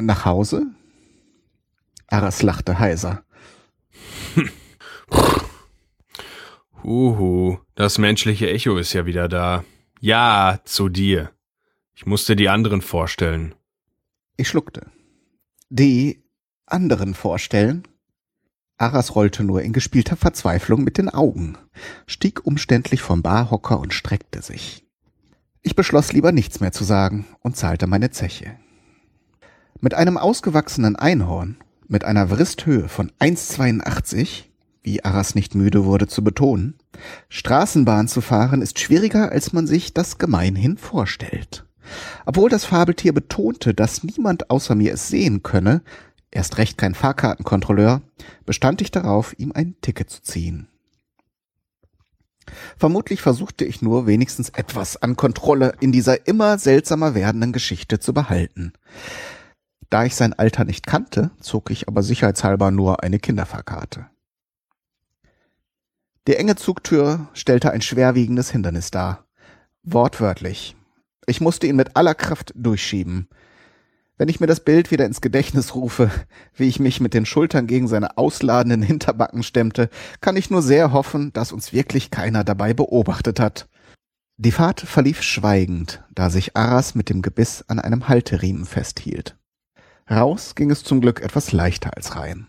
nach 0.00 0.24
Hause? 0.24 0.66
Aras 2.08 2.42
lachte 2.42 2.80
heiser. 2.80 3.22
Huhu, 6.82 7.58
das 7.76 7.98
menschliche 7.98 8.50
Echo 8.50 8.76
ist 8.76 8.92
ja 8.94 9.06
wieder 9.06 9.28
da. 9.28 9.64
Ja, 10.04 10.58
zu 10.66 10.90
dir. 10.90 11.30
Ich 11.94 12.04
musste 12.04 12.36
die 12.36 12.50
anderen 12.50 12.82
vorstellen. 12.82 13.54
Ich 14.36 14.48
schluckte. 14.48 14.90
Die 15.70 16.22
anderen 16.66 17.14
vorstellen? 17.14 17.88
Aras 18.76 19.14
rollte 19.14 19.44
nur 19.44 19.62
in 19.62 19.72
gespielter 19.72 20.16
Verzweiflung 20.16 20.84
mit 20.84 20.98
den 20.98 21.08
Augen, 21.08 21.56
stieg 22.06 22.44
umständlich 22.44 23.00
vom 23.00 23.22
Barhocker 23.22 23.80
und 23.80 23.94
streckte 23.94 24.42
sich. 24.42 24.84
Ich 25.62 25.74
beschloss 25.74 26.12
lieber 26.12 26.32
nichts 26.32 26.60
mehr 26.60 26.72
zu 26.72 26.84
sagen 26.84 27.24
und 27.40 27.56
zahlte 27.56 27.86
meine 27.86 28.10
Zeche. 28.10 28.58
Mit 29.80 29.94
einem 29.94 30.18
ausgewachsenen 30.18 30.96
Einhorn, 30.96 31.56
mit 31.88 32.04
einer 32.04 32.28
Wristhöhe 32.28 32.90
von 32.90 33.10
1,82, 33.20 34.44
wie 34.84 35.04
Aras 35.04 35.34
nicht 35.34 35.54
müde 35.54 35.84
wurde 35.84 36.06
zu 36.06 36.22
betonen, 36.22 36.74
Straßenbahn 37.28 38.06
zu 38.06 38.20
fahren 38.20 38.62
ist 38.62 38.78
schwieriger, 38.78 39.32
als 39.32 39.52
man 39.52 39.66
sich 39.66 39.94
das 39.94 40.18
gemeinhin 40.18 40.76
vorstellt. 40.76 41.64
Obwohl 42.26 42.50
das 42.50 42.64
Fabeltier 42.64 43.12
betonte, 43.12 43.74
dass 43.74 44.04
niemand 44.04 44.50
außer 44.50 44.74
mir 44.74 44.92
es 44.92 45.08
sehen 45.08 45.42
könne, 45.42 45.82
erst 46.30 46.58
recht 46.58 46.78
kein 46.78 46.94
Fahrkartenkontrolleur, 46.94 48.02
bestand 48.46 48.80
ich 48.82 48.90
darauf, 48.90 49.38
ihm 49.38 49.52
ein 49.52 49.74
Ticket 49.80 50.10
zu 50.10 50.22
ziehen. 50.22 50.68
Vermutlich 52.76 53.22
versuchte 53.22 53.64
ich 53.64 53.80
nur 53.80 54.06
wenigstens 54.06 54.50
etwas 54.50 54.98
an 54.98 55.16
Kontrolle 55.16 55.74
in 55.80 55.92
dieser 55.92 56.26
immer 56.26 56.58
seltsamer 56.58 57.14
werdenden 57.14 57.52
Geschichte 57.52 58.00
zu 58.00 58.12
behalten. 58.12 58.74
Da 59.88 60.04
ich 60.04 60.14
sein 60.14 60.34
Alter 60.34 60.64
nicht 60.64 60.86
kannte, 60.86 61.30
zog 61.40 61.70
ich 61.70 61.88
aber 61.88 62.02
sicherheitshalber 62.02 62.70
nur 62.70 63.02
eine 63.02 63.18
Kinderfahrkarte. 63.18 64.06
Die 66.26 66.36
enge 66.36 66.56
Zugtür 66.56 67.28
stellte 67.34 67.70
ein 67.70 67.82
schwerwiegendes 67.82 68.50
Hindernis 68.50 68.90
dar. 68.90 69.26
Wortwörtlich. 69.82 70.74
Ich 71.26 71.42
musste 71.42 71.66
ihn 71.66 71.76
mit 71.76 71.96
aller 71.96 72.14
Kraft 72.14 72.52
durchschieben. 72.56 73.28
Wenn 74.16 74.28
ich 74.28 74.40
mir 74.40 74.46
das 74.46 74.60
Bild 74.60 74.90
wieder 74.90 75.04
ins 75.04 75.20
Gedächtnis 75.20 75.74
rufe, 75.74 76.10
wie 76.54 76.68
ich 76.68 76.80
mich 76.80 77.00
mit 77.00 77.12
den 77.12 77.26
Schultern 77.26 77.66
gegen 77.66 77.88
seine 77.88 78.16
ausladenden 78.16 78.80
Hinterbacken 78.80 79.42
stemmte, 79.42 79.90
kann 80.22 80.36
ich 80.36 80.50
nur 80.50 80.62
sehr 80.62 80.92
hoffen, 80.92 81.32
dass 81.34 81.52
uns 81.52 81.72
wirklich 81.74 82.10
keiner 82.10 82.42
dabei 82.42 82.72
beobachtet 82.72 83.38
hat. 83.38 83.68
Die 84.36 84.52
Fahrt 84.52 84.80
verlief 84.80 85.22
schweigend, 85.22 86.02
da 86.14 86.30
sich 86.30 86.56
Aras 86.56 86.94
mit 86.94 87.10
dem 87.10 87.20
Gebiss 87.20 87.64
an 87.68 87.80
einem 87.80 88.08
Halteriemen 88.08 88.64
festhielt. 88.64 89.36
Raus 90.10 90.54
ging 90.54 90.70
es 90.70 90.84
zum 90.84 91.00
Glück 91.00 91.20
etwas 91.20 91.52
leichter 91.52 91.96
als 91.96 92.16
rein. 92.16 92.46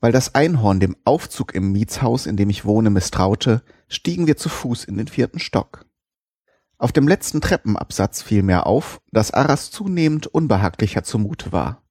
Weil 0.00 0.12
das 0.12 0.34
Einhorn 0.34 0.80
dem 0.80 0.96
Aufzug 1.04 1.54
im 1.54 1.72
Mietshaus, 1.72 2.26
in 2.26 2.36
dem 2.36 2.50
ich 2.50 2.64
wohne, 2.64 2.90
misstraute, 2.90 3.62
stiegen 3.88 4.26
wir 4.26 4.36
zu 4.36 4.48
Fuß 4.48 4.84
in 4.84 4.96
den 4.96 5.08
vierten 5.08 5.38
Stock. 5.38 5.86
Auf 6.78 6.92
dem 6.92 7.08
letzten 7.08 7.40
Treppenabsatz 7.40 8.22
fiel 8.22 8.42
mir 8.42 8.66
auf, 8.66 9.00
dass 9.12 9.30
Aras 9.30 9.70
zunehmend 9.70 10.26
unbehaglicher 10.26 11.02
zumute 11.02 11.52
war. 11.52 11.82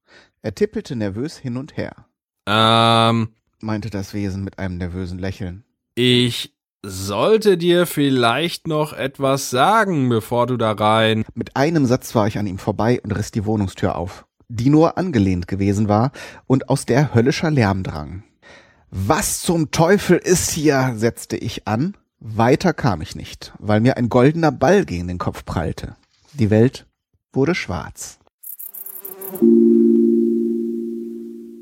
Er 0.42 0.54
tippelte 0.54 0.94
nervös 0.94 1.38
hin 1.38 1.56
und 1.56 1.76
her. 1.76 2.06
Ähm, 2.46 3.30
meinte 3.60 3.90
das 3.90 4.12
Wesen 4.12 4.44
mit 4.44 4.58
einem 4.58 4.76
nervösen 4.76 5.18
Lächeln. 5.18 5.64
Ich 5.94 6.54
sollte 6.84 7.56
dir 7.56 7.86
vielleicht 7.86 8.66
noch 8.66 8.92
etwas 8.92 9.48
sagen, 9.48 10.08
bevor 10.10 10.46
du 10.46 10.56
da 10.56 10.72
rein. 10.72 11.24
Mit 11.34 11.56
einem 11.56 11.86
Satz 11.86 12.14
war 12.14 12.26
ich 12.26 12.38
an 12.38 12.46
ihm 12.46 12.58
vorbei 12.58 13.00
und 13.02 13.12
riss 13.12 13.30
die 13.30 13.46
Wohnungstür 13.46 13.96
auf, 13.96 14.26
die 14.48 14.70
nur 14.70 14.98
angelehnt 14.98 15.48
gewesen 15.48 15.88
war 15.88 16.12
und 16.46 16.68
aus 16.68 16.86
der 16.86 17.14
höllischer 17.14 17.50
Lärm 17.50 17.82
drang. 17.82 18.24
Was 18.90 19.42
zum 19.42 19.70
Teufel 19.70 20.18
ist 20.18 20.50
hier? 20.50 20.92
setzte 20.96 21.36
ich 21.36 21.66
an 21.66 21.94
weiter 22.26 22.72
kam 22.72 23.02
ich 23.02 23.14
nicht, 23.14 23.52
weil 23.58 23.80
mir 23.80 23.98
ein 23.98 24.08
goldener 24.08 24.50
Ball 24.50 24.86
gegen 24.86 25.08
den 25.08 25.18
Kopf 25.18 25.44
prallte. 25.44 25.94
Die 26.32 26.48
Welt 26.48 26.86
wurde 27.34 27.54
schwarz. 27.54 28.18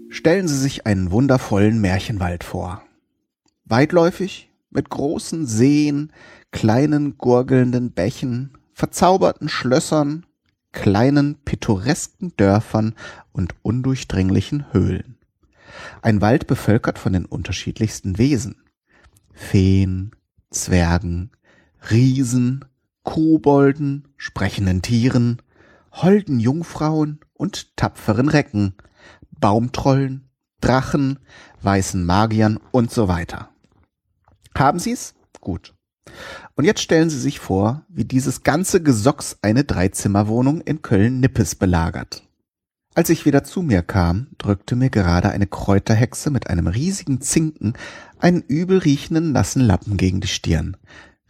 Stellen 0.09 0.47
Sie 0.47 0.57
sich 0.57 0.87
einen 0.87 1.11
wundervollen 1.11 1.81
Märchenwald 1.81 2.45
vor. 2.45 2.81
Weitläufig, 3.65 4.53
mit 4.71 4.89
großen 4.89 5.47
Seen, 5.47 6.13
kleinen 6.53 7.19
gurgelnden 7.19 7.91
Bächen, 7.91 8.57
verzauberten 8.73 9.49
Schlössern, 9.49 10.27
kleinen 10.73 11.37
pittoresken 11.45 12.33
Dörfern 12.37 12.95
und 13.33 13.55
undurchdringlichen 13.63 14.73
Höhlen. 14.73 15.19
Ein 16.03 16.21
Wald 16.21 16.47
bevölkert 16.47 16.99
von 16.99 17.13
den 17.13 17.25
unterschiedlichsten 17.25 18.19
Wesen. 18.19 18.57
Feen, 19.33 20.13
Zwergen, 20.51 21.31
Riesen, 21.91 22.65
Kobolden, 23.05 24.09
sprechenden 24.17 24.83
Tieren, 24.83 25.41
holden 25.93 26.41
Jungfrauen 26.41 27.21
und 27.35 27.77
tapferen 27.77 28.29
Recken, 28.29 28.75
Baumtrollen, 29.41 30.29
Drachen, 30.61 31.19
weißen 31.63 32.05
Magiern 32.05 32.59
und 32.71 32.91
so 32.91 33.09
weiter. 33.09 33.51
Haben 34.57 34.79
Sie's? 34.79 35.15
Gut. 35.41 35.75
Und 36.55 36.65
jetzt 36.65 36.83
stellen 36.83 37.09
Sie 37.09 37.19
sich 37.19 37.41
vor, 37.41 37.87
wie 37.89 38.05
dieses 38.05 38.43
ganze 38.43 38.83
Gesocks 38.83 39.39
eine 39.43 39.65
Dreizimmerwohnung 39.65 40.61
in 40.61 40.83
Köln-Nippes 40.83 41.55
belagert. 41.55 42.23
Als 42.95 43.09
ich 43.09 43.25
wieder 43.25 43.43
zu 43.43 43.63
mir 43.63 43.83
kam, 43.83 44.27
drückte 44.37 44.77
mir 44.77 44.91
gerade 44.91 45.31
eine 45.31 45.47
Kräuterhexe 45.47 46.31
mit 46.31 46.51
einem 46.51 46.67
riesigen 46.67 47.23
Zinken 47.23 47.73
einen 48.19 48.43
übel 48.43 48.79
riechenden 48.79 49.33
nassen 49.33 49.63
Lappen 49.63 49.97
gegen 49.97 50.21
die 50.21 50.29
Stirn, 50.29 50.77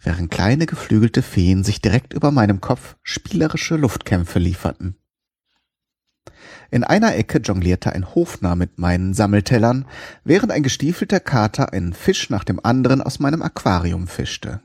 während 0.02 0.32
kleine 0.32 0.66
geflügelte 0.66 1.22
Feen 1.22 1.62
sich 1.62 1.80
direkt 1.80 2.14
über 2.14 2.32
meinem 2.32 2.60
Kopf 2.60 2.96
spielerische 3.02 3.76
Luftkämpfe 3.76 4.40
lieferten. 4.40 4.96
In 6.72 6.82
einer 6.82 7.14
Ecke 7.14 7.38
jonglierte 7.38 7.92
ein 7.92 8.12
Hofnarr 8.12 8.56
mit 8.56 8.78
meinen 8.78 9.14
Sammeltellern, 9.14 9.86
während 10.24 10.50
ein 10.50 10.64
gestiefelter 10.64 11.20
Kater 11.20 11.72
einen 11.72 11.92
Fisch 11.92 12.28
nach 12.28 12.42
dem 12.42 12.64
anderen 12.64 13.00
aus 13.02 13.20
meinem 13.20 13.42
Aquarium 13.42 14.08
fischte. 14.08 14.62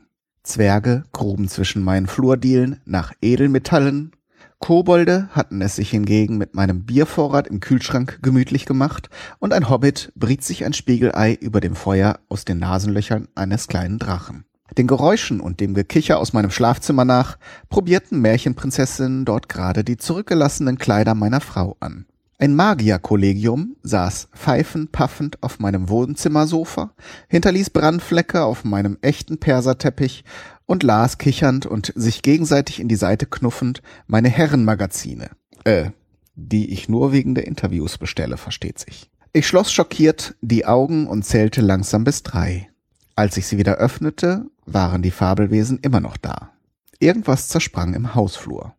Zwerge 0.48 1.04
gruben 1.12 1.48
zwischen 1.48 1.82
meinen 1.84 2.06
Flurdielen 2.06 2.80
nach 2.84 3.12
Edelmetallen, 3.20 4.12
Kobolde 4.60 5.28
hatten 5.30 5.60
es 5.60 5.76
sich 5.76 5.90
hingegen 5.90 6.36
mit 6.36 6.54
meinem 6.54 6.84
Biervorrat 6.84 7.46
im 7.46 7.60
Kühlschrank 7.60 8.18
gemütlich 8.22 8.66
gemacht 8.66 9.08
und 9.38 9.52
ein 9.52 9.70
Hobbit 9.70 10.12
briet 10.16 10.42
sich 10.42 10.64
ein 10.64 10.72
Spiegelei 10.72 11.34
über 11.34 11.60
dem 11.60 11.76
Feuer 11.76 12.18
aus 12.28 12.44
den 12.44 12.58
Nasenlöchern 12.58 13.28
eines 13.36 13.68
kleinen 13.68 13.98
Drachen. 13.98 14.44
Den 14.76 14.88
Geräuschen 14.88 15.40
und 15.40 15.60
dem 15.60 15.74
Gekicher 15.74 16.18
aus 16.18 16.32
meinem 16.32 16.50
Schlafzimmer 16.50 17.04
nach 17.04 17.38
probierten 17.68 18.20
Märchenprinzessinnen 18.20 19.24
dort 19.24 19.48
gerade 19.48 19.84
die 19.84 19.96
zurückgelassenen 19.96 20.76
Kleider 20.76 21.14
meiner 21.14 21.40
Frau 21.40 21.76
an. 21.80 22.06
Ein 22.40 22.54
Magierkollegium 22.54 23.74
saß 23.82 24.28
pfeifend 24.32 24.92
paffend 24.92 25.42
auf 25.42 25.58
meinem 25.58 25.88
Wohnzimmersofa, 25.88 26.94
hinterließ 27.26 27.70
Brandflecke 27.70 28.44
auf 28.44 28.62
meinem 28.62 28.96
echten 29.00 29.38
Perserteppich 29.38 30.22
und 30.64 30.84
las 30.84 31.18
kichernd 31.18 31.66
und 31.66 31.92
sich 31.96 32.22
gegenseitig 32.22 32.78
in 32.78 32.86
die 32.86 32.94
Seite 32.94 33.26
knuffend 33.26 33.82
meine 34.06 34.28
Herrenmagazine. 34.28 35.30
Äh, 35.64 35.90
die 36.36 36.72
ich 36.72 36.88
nur 36.88 37.10
wegen 37.10 37.34
der 37.34 37.48
Interviews 37.48 37.98
bestelle, 37.98 38.36
versteht 38.36 38.78
sich. 38.78 39.10
Ich 39.32 39.48
schloss 39.48 39.72
schockiert 39.72 40.36
die 40.40 40.64
Augen 40.64 41.08
und 41.08 41.24
zählte 41.24 41.60
langsam 41.60 42.04
bis 42.04 42.22
drei. 42.22 42.70
Als 43.16 43.36
ich 43.36 43.48
sie 43.48 43.58
wieder 43.58 43.78
öffnete, 43.78 44.46
waren 44.64 45.02
die 45.02 45.10
Fabelwesen 45.10 45.80
immer 45.80 45.98
noch 45.98 46.16
da. 46.16 46.52
Irgendwas 47.00 47.48
zersprang 47.48 47.94
im 47.94 48.14
Hausflur. 48.14 48.76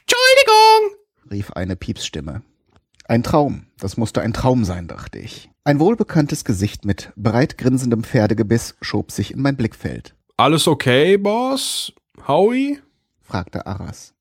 Entschuldigung! 0.00 0.98
rief 1.30 1.50
eine 1.52 1.76
Piepsstimme. 1.76 2.42
Ein 3.04 3.22
Traum, 3.22 3.66
das 3.78 3.96
musste 3.96 4.22
ein 4.22 4.32
Traum 4.32 4.64
sein, 4.64 4.86
dachte 4.88 5.18
ich. 5.18 5.50
Ein 5.64 5.80
wohlbekanntes 5.80 6.44
Gesicht 6.44 6.84
mit 6.84 7.12
breit 7.16 7.58
grinsendem 7.58 8.04
Pferdegebiss 8.04 8.76
schob 8.80 9.10
sich 9.12 9.32
in 9.32 9.42
mein 9.42 9.56
Blickfeld. 9.56 10.14
Alles 10.36 10.66
okay, 10.66 11.16
Boss? 11.16 11.92
Howie? 12.26 12.80
fragte 13.20 13.66
Arras. 13.66 14.14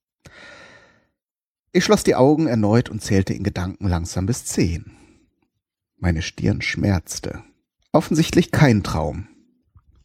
Ich 1.72 1.86
schloss 1.86 2.04
die 2.04 2.16
Augen 2.16 2.48
erneut 2.48 2.90
und 2.90 3.02
zählte 3.02 3.34
in 3.34 3.44
Gedanken 3.44 3.88
langsam 3.88 4.26
bis 4.26 4.46
zehn. 4.46 4.92
Meine 5.98 6.22
Stirn 6.22 6.62
schmerzte. 6.62 7.44
Offensichtlich 7.92 8.52
kein 8.52 8.84
Traum. 8.84 9.28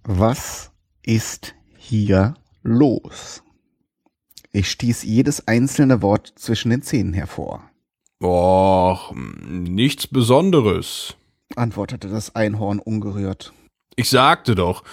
Was 0.04 0.71
ist 1.02 1.54
hier 1.76 2.35
los? 2.62 3.42
Ich 4.52 4.71
stieß 4.71 5.02
jedes 5.02 5.49
einzelne 5.49 6.02
Wort 6.02 6.33
zwischen 6.37 6.71
den 6.71 6.83
Zähnen 6.83 7.12
hervor. 7.12 7.68
Och, 8.23 9.14
nichts 9.14 10.06
Besonderes, 10.06 11.16
antwortete 11.54 12.08
das 12.08 12.35
Einhorn 12.35 12.78
ungerührt. 12.78 13.52
Ich 13.94 14.08
sagte 14.08 14.54
doch, 14.54 14.85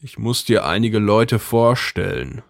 ich 0.00 0.18
muss 0.18 0.44
dir 0.44 0.66
einige 0.66 0.98
Leute 0.98 1.38
vorstellen. 1.38 2.42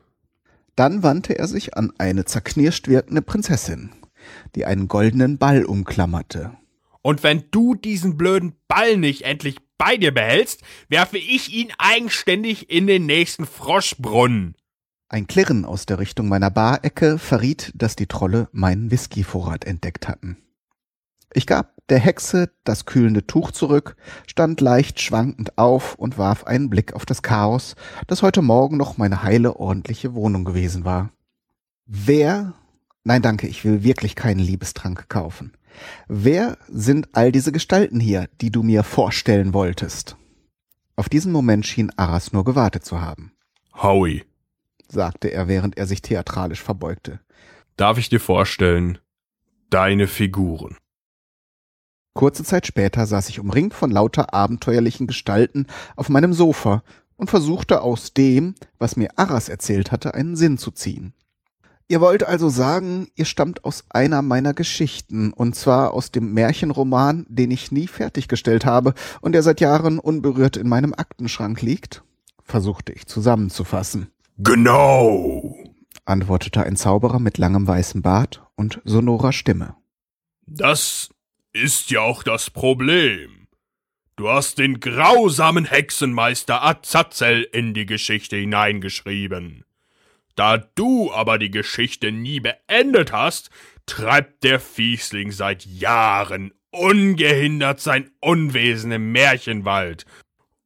Dann 0.76 1.02
wandte 1.02 1.38
er 1.38 1.46
sich 1.46 1.76
an 1.76 1.92
eine 1.98 2.24
zerknirscht 2.24 2.88
wirkende 2.88 3.22
Prinzessin, 3.22 3.90
die 4.54 4.64
einen 4.64 4.88
goldenen 4.88 5.38
Ball 5.38 5.64
umklammerte. 5.64 6.56
Und 7.02 7.22
wenn 7.22 7.44
du 7.50 7.74
diesen 7.74 8.16
blöden 8.16 8.56
Ball 8.66 8.96
nicht 8.96 9.22
endlich 9.22 9.56
bei 9.76 9.98
dir 9.98 10.12
behältst, 10.12 10.62
werfe 10.88 11.18
ich 11.18 11.52
ihn 11.52 11.70
eigenständig 11.76 12.70
in 12.70 12.86
den 12.86 13.04
nächsten 13.04 13.44
Froschbrunnen. 13.44 14.56
Ein 15.08 15.26
Klirren 15.26 15.64
aus 15.64 15.86
der 15.86 15.98
Richtung 15.98 16.28
meiner 16.28 16.50
Barecke 16.50 17.18
verriet, 17.18 17.72
dass 17.74 17.96
die 17.96 18.06
Trolle 18.06 18.48
meinen 18.52 18.90
Whiskyvorrat 18.90 19.64
entdeckt 19.64 20.08
hatten. 20.08 20.38
Ich 21.32 21.46
gab 21.46 21.74
der 21.88 21.98
Hexe 21.98 22.50
das 22.64 22.86
kühlende 22.86 23.26
Tuch 23.26 23.50
zurück, 23.50 23.96
stand 24.26 24.60
leicht 24.60 25.00
schwankend 25.00 25.58
auf 25.58 25.94
und 25.96 26.16
warf 26.16 26.44
einen 26.44 26.70
Blick 26.70 26.94
auf 26.94 27.04
das 27.06 27.22
Chaos, 27.22 27.76
das 28.06 28.22
heute 28.22 28.40
Morgen 28.40 28.76
noch 28.76 28.96
meine 28.96 29.22
heile 29.22 29.56
ordentliche 29.56 30.14
Wohnung 30.14 30.44
gewesen 30.44 30.84
war. 30.84 31.10
Wer 31.86 32.54
Nein, 33.06 33.20
danke, 33.20 33.46
ich 33.46 33.64
will 33.66 33.84
wirklich 33.84 34.16
keinen 34.16 34.38
Liebestrank 34.38 35.10
kaufen. 35.10 35.52
Wer 36.08 36.56
sind 36.68 37.08
all 37.12 37.32
diese 37.32 37.52
Gestalten 37.52 38.00
hier, 38.00 38.28
die 38.40 38.50
du 38.50 38.62
mir 38.62 38.82
vorstellen 38.82 39.52
wolltest? 39.52 40.16
Auf 40.96 41.10
diesen 41.10 41.30
Moment 41.30 41.66
schien 41.66 41.92
Aras 41.96 42.32
nur 42.32 42.44
gewartet 42.44 42.86
zu 42.86 43.02
haben. 43.02 43.32
Howie, 43.74 44.24
sagte 44.88 45.28
er, 45.28 45.48
während 45.48 45.76
er 45.76 45.86
sich 45.86 46.02
theatralisch 46.02 46.62
verbeugte. 46.62 47.20
Darf 47.76 47.98
ich 47.98 48.08
dir 48.08 48.20
vorstellen, 48.20 48.98
deine 49.70 50.06
Figuren. 50.06 50.76
Kurze 52.14 52.44
Zeit 52.44 52.66
später 52.66 53.06
saß 53.06 53.28
ich 53.28 53.40
umringt 53.40 53.74
von 53.74 53.90
lauter 53.90 54.32
abenteuerlichen 54.32 55.08
Gestalten 55.08 55.66
auf 55.96 56.08
meinem 56.08 56.32
Sofa 56.32 56.84
und 57.16 57.28
versuchte 57.28 57.82
aus 57.82 58.12
dem, 58.12 58.54
was 58.78 58.96
mir 58.96 59.10
Aras 59.16 59.48
erzählt 59.48 59.90
hatte, 59.90 60.14
einen 60.14 60.36
Sinn 60.36 60.58
zu 60.58 60.70
ziehen. 60.70 61.12
Ihr 61.86 62.00
wollt 62.00 62.22
also 62.22 62.48
sagen, 62.48 63.08
ihr 63.14 63.26
stammt 63.26 63.64
aus 63.64 63.84
einer 63.90 64.22
meiner 64.22 64.54
Geschichten, 64.54 65.32
und 65.32 65.54
zwar 65.54 65.92
aus 65.92 66.12
dem 66.12 66.32
Märchenroman, 66.32 67.26
den 67.28 67.50
ich 67.50 67.72
nie 67.72 67.88
fertiggestellt 67.88 68.64
habe 68.64 68.94
und 69.20 69.32
der 69.32 69.42
seit 69.42 69.60
Jahren 69.60 69.98
unberührt 69.98 70.56
in 70.56 70.68
meinem 70.68 70.94
Aktenschrank 70.94 71.60
liegt? 71.60 72.02
versuchte 72.42 72.92
ich 72.92 73.06
zusammenzufassen. 73.06 74.08
Genau, 74.36 75.56
antwortete 76.04 76.64
ein 76.64 76.76
Zauberer 76.76 77.20
mit 77.20 77.38
langem 77.38 77.66
weißem 77.66 78.02
Bart 78.02 78.42
und 78.56 78.80
sonorer 78.84 79.32
Stimme. 79.32 79.76
Das 80.46 81.10
ist 81.52 81.90
ja 81.90 82.00
auch 82.00 82.22
das 82.22 82.50
Problem. 82.50 83.46
Du 84.16 84.28
hast 84.28 84.58
den 84.58 84.80
grausamen 84.80 85.64
Hexenmeister 85.64 86.64
Azazel 86.64 87.42
in 87.52 87.74
die 87.74 87.86
Geschichte 87.86 88.36
hineingeschrieben. 88.36 89.64
Da 90.34 90.58
du 90.58 91.12
aber 91.12 91.38
die 91.38 91.50
Geschichte 91.50 92.10
nie 92.10 92.40
beendet 92.40 93.12
hast, 93.12 93.50
treibt 93.86 94.42
der 94.42 94.58
Fiesling 94.58 95.30
seit 95.30 95.64
Jahren 95.64 96.52
ungehindert 96.70 97.80
sein 97.80 98.10
Unwesen 98.20 98.90
im 98.90 99.12
Märchenwald, 99.12 100.06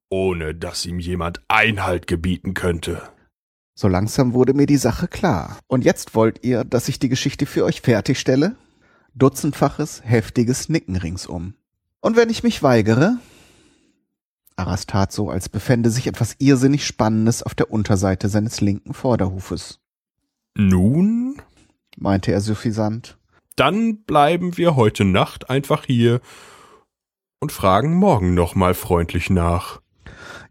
ohne 0.09 0.55
dass 0.55 0.87
ihm 0.87 0.99
jemand 1.01 1.43
Einhalt 1.49 2.07
gebieten 2.07 2.55
könnte. 2.55 3.11
So 3.81 3.87
langsam 3.87 4.35
wurde 4.35 4.55
mir 4.55 4.67
die 4.67 4.77
Sache 4.77 5.07
klar. 5.07 5.57
Und 5.69 5.85
jetzt 5.85 6.17
wollt 6.17 6.45
ihr, 6.45 6.65
dass 6.65 6.89
ich 6.89 6.99
die 6.99 7.09
Geschichte 7.09 7.47
für 7.47 7.65
euch 7.65 7.81
fertigstelle? 7.81 8.57
Dutzendfaches, 9.15 10.03
heftiges 10.05 10.69
Nicken 10.69 10.97
ringsum. 10.97 11.55
Und 12.01 12.17
wenn 12.17 12.29
ich 12.29 12.43
mich 12.43 12.65
weigere, 12.65 13.19
Aras 14.57 14.87
tat 14.87 15.13
so, 15.13 15.31
als 15.31 15.49
befände 15.49 15.91
sich 15.91 16.09
etwas 16.09 16.35
irrsinnig 16.41 16.85
Spannendes 16.85 17.45
auf 17.45 17.55
der 17.55 17.71
Unterseite 17.71 18.29
seines 18.29 18.61
linken 18.61 18.95
Vorderhufes. 18.95 19.79
Nun? 20.57 21.41
meinte 21.97 22.33
er 22.33 22.41
suffisant. 22.41 23.17
Dann 23.55 24.03
bleiben 24.03 24.57
wir 24.57 24.75
heute 24.75 25.05
Nacht 25.05 25.51
einfach 25.51 25.85
hier 25.87 26.21
und 27.39 27.53
fragen 27.53 27.95
morgen 27.95 28.35
nochmal 28.35 28.75
freundlich 28.75 29.31
nach. 29.31 29.81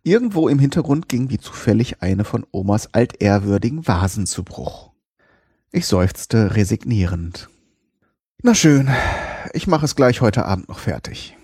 Irgendwo 0.07 0.47
im 0.47 0.57
Hintergrund 0.57 1.09
ging 1.09 1.29
wie 1.31 1.37
zufällig 1.37 2.01
eine 2.01 2.23
von 2.23 2.45
Omas 2.51 2.93
altehrwürdigen 2.93 3.85
Vasen 3.89 4.25
zu 4.25 4.43
Bruch. 4.43 4.91
Ich 5.73 5.85
seufzte 5.85 6.55
resignierend. 6.55 7.49
Na 8.41 8.55
schön, 8.55 8.89
ich 9.51 9.67
mache 9.67 9.83
es 9.83 9.97
gleich 9.97 10.21
heute 10.21 10.45
Abend 10.45 10.69
noch 10.69 10.79
fertig. 10.79 11.35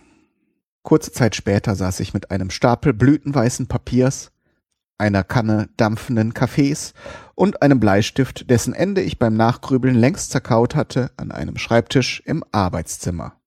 Kurze 0.82 1.12
Zeit 1.12 1.36
später 1.36 1.76
saß 1.76 2.00
ich 2.00 2.14
mit 2.14 2.32
einem 2.32 2.50
Stapel 2.50 2.94
blütenweißen 2.94 3.68
Papiers, 3.68 4.32
einer 4.98 5.26
Kanne 5.26 5.68
dampfenden 5.76 6.34
Kaffees 6.34 6.94
und 7.36 7.62
einem 7.62 7.82
Bleistift, 7.82 8.50
dessen 8.50 8.74
Ende 8.74 9.02
ich 9.02 9.20
beim 9.20 9.36
Nachgrübeln 9.36 9.96
längst 9.96 10.32
zerkaut 10.32 10.74
hatte, 10.74 11.12
an 11.18 11.34
einem 11.34 11.58
Schreibtisch 11.58 12.24
im 12.26 12.46
Arbeitszimmer. 12.54 13.43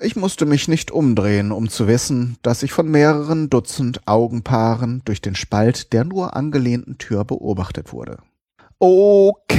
Ich 0.00 0.14
musste 0.14 0.46
mich 0.46 0.68
nicht 0.68 0.92
umdrehen, 0.92 1.50
um 1.50 1.68
zu 1.68 1.88
wissen, 1.88 2.36
dass 2.42 2.62
ich 2.62 2.70
von 2.70 2.88
mehreren 2.88 3.50
Dutzend 3.50 4.06
Augenpaaren 4.06 5.02
durch 5.04 5.20
den 5.20 5.34
Spalt 5.34 5.92
der 5.92 6.04
nur 6.04 6.36
angelehnten 6.36 6.98
Tür 6.98 7.24
beobachtet 7.24 7.92
wurde. 7.92 8.18
Okay, 8.78 9.58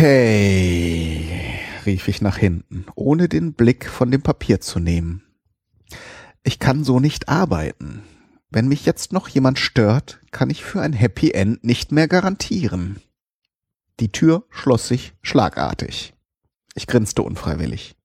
rief 1.86 2.08
ich 2.08 2.22
nach 2.22 2.38
hinten, 2.38 2.86
ohne 2.96 3.28
den 3.28 3.52
Blick 3.52 3.90
von 3.90 4.12
dem 4.12 4.22
Papier 4.22 4.62
zu 4.62 4.80
nehmen. 4.80 5.24
Ich 6.44 6.58
kann 6.58 6.86
so 6.86 7.02
nicht 7.02 7.28
arbeiten. 7.28 8.04
Wenn 8.50 8.70
mich 8.70 8.86
jetzt 8.86 9.12
noch 9.12 9.28
jemand 9.28 9.60
stört, 9.60 10.22
kann 10.32 10.50
ich 10.50 10.64
für 10.64 10.80
ein 10.80 10.94
Happy 10.94 11.32
End 11.32 11.66
nicht 11.66 11.92
mehr 11.92 12.08
garantieren. 12.08 13.02
Die 14.00 14.14
Tür 14.14 14.46
schloss 14.50 14.88
sich 14.88 15.12
schlagartig. 15.22 16.14
Ich 16.76 16.88
grinste 16.88 17.24
unfreiwillig. 17.24 17.99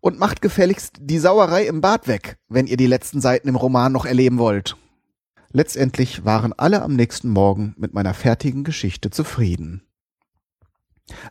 Und 0.00 0.18
macht 0.18 0.42
gefälligst 0.42 0.96
die 1.00 1.18
Sauerei 1.18 1.66
im 1.66 1.80
Bad 1.80 2.06
weg, 2.06 2.38
wenn 2.48 2.66
ihr 2.66 2.76
die 2.76 2.86
letzten 2.86 3.20
Seiten 3.20 3.48
im 3.48 3.56
Roman 3.56 3.92
noch 3.92 4.06
erleben 4.06 4.38
wollt. 4.38 4.76
Letztendlich 5.50 6.24
waren 6.24 6.52
alle 6.52 6.82
am 6.82 6.94
nächsten 6.94 7.28
Morgen 7.28 7.74
mit 7.76 7.94
meiner 7.94 8.14
fertigen 8.14 8.64
Geschichte 8.64 9.10
zufrieden. 9.10 9.82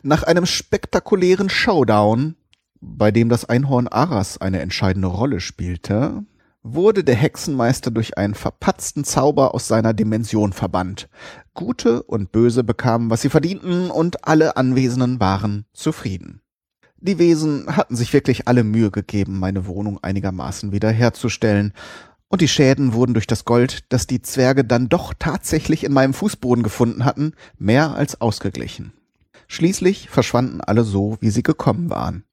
Nach 0.02 0.22
einem 0.24 0.44
spektakulären 0.44 1.48
Showdown 1.48 2.34
bei 2.80 3.10
dem 3.10 3.28
das 3.28 3.44
Einhorn 3.44 3.88
Aras 3.88 4.38
eine 4.38 4.60
entscheidende 4.60 5.08
Rolle 5.08 5.40
spielte, 5.40 6.24
wurde 6.62 7.04
der 7.04 7.14
Hexenmeister 7.14 7.90
durch 7.90 8.18
einen 8.18 8.34
verpatzten 8.34 9.04
Zauber 9.04 9.54
aus 9.54 9.68
seiner 9.68 9.94
Dimension 9.94 10.52
verbannt. 10.52 11.08
Gute 11.54 12.02
und 12.02 12.32
Böse 12.32 12.64
bekamen, 12.64 13.10
was 13.10 13.22
sie 13.22 13.30
verdienten, 13.30 13.90
und 13.90 14.26
alle 14.26 14.56
Anwesenden 14.56 15.20
waren 15.20 15.66
zufrieden. 15.72 16.42
Die 17.00 17.18
Wesen 17.18 17.76
hatten 17.76 17.96
sich 17.96 18.12
wirklich 18.12 18.48
alle 18.48 18.64
Mühe 18.64 18.90
gegeben, 18.90 19.38
meine 19.38 19.66
Wohnung 19.66 20.02
einigermaßen 20.02 20.72
wiederherzustellen, 20.72 21.72
und 22.30 22.42
die 22.42 22.48
Schäden 22.48 22.92
wurden 22.92 23.14
durch 23.14 23.26
das 23.26 23.46
Gold, 23.46 23.84
das 23.88 24.06
die 24.06 24.20
Zwerge 24.20 24.62
dann 24.62 24.90
doch 24.90 25.14
tatsächlich 25.18 25.82
in 25.84 25.94
meinem 25.94 26.12
Fußboden 26.12 26.62
gefunden 26.62 27.06
hatten, 27.06 27.32
mehr 27.56 27.94
als 27.94 28.20
ausgeglichen. 28.20 28.92
Schließlich 29.46 30.10
verschwanden 30.10 30.60
alle 30.60 30.84
so, 30.84 31.16
wie 31.20 31.30
sie 31.30 31.42
gekommen 31.42 31.88
waren 31.88 32.24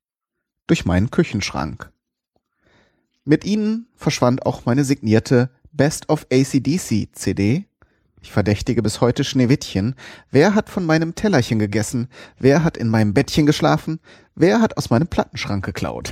durch 0.68 0.86
meinen 0.86 1.12
Küchenschrank. 1.12 1.92
Mit 3.24 3.46
ihnen 3.46 3.88
verschwand 3.96 4.46
auch 4.46 4.66
meine 4.66 4.84
signierte 4.84 5.50
Best 5.72 6.10
of 6.10 6.28
ACDC 6.32 7.10
CD. 7.14 7.66
Ich 8.26 8.32
verdächtige 8.32 8.82
bis 8.82 9.02
heute 9.02 9.24
Schneewittchen. 9.24 9.94
Wer 10.32 10.56
hat 10.56 10.72
von 10.72 10.84
meinem 10.84 11.14
Tellerchen 11.14 11.60
gegessen? 11.60 12.10
Wer 12.40 12.64
hat 12.64 12.76
in 12.76 12.90
meinem 12.90 13.14
Bettchen 13.14 13.46
geschlafen? 13.46 14.00
Wer 14.34 14.62
hat 14.62 14.78
aus 14.78 14.90
meinem 14.90 15.08
Plattenschrank 15.08 15.64
geklaut? 15.64 16.12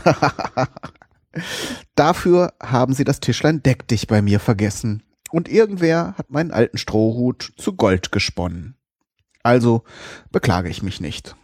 Dafür 1.96 2.54
haben 2.62 2.94
sie 2.94 3.04
das 3.04 3.20
Tischlein 3.20 3.64
Deck 3.64 3.88
dich 3.88 4.06
bei 4.06 4.22
mir 4.22 4.40
vergessen. 4.40 5.02
Und 5.32 5.50
irgendwer 5.50 6.14
hat 6.16 6.30
meinen 6.30 6.52
alten 6.52 6.78
Strohhut 6.78 7.52
zu 7.58 7.74
Gold 7.74 8.12
gesponnen. 8.12 8.76
Also 9.42 9.84
beklage 10.32 10.70
ich 10.70 10.84
mich 10.84 11.02
nicht. 11.02 11.36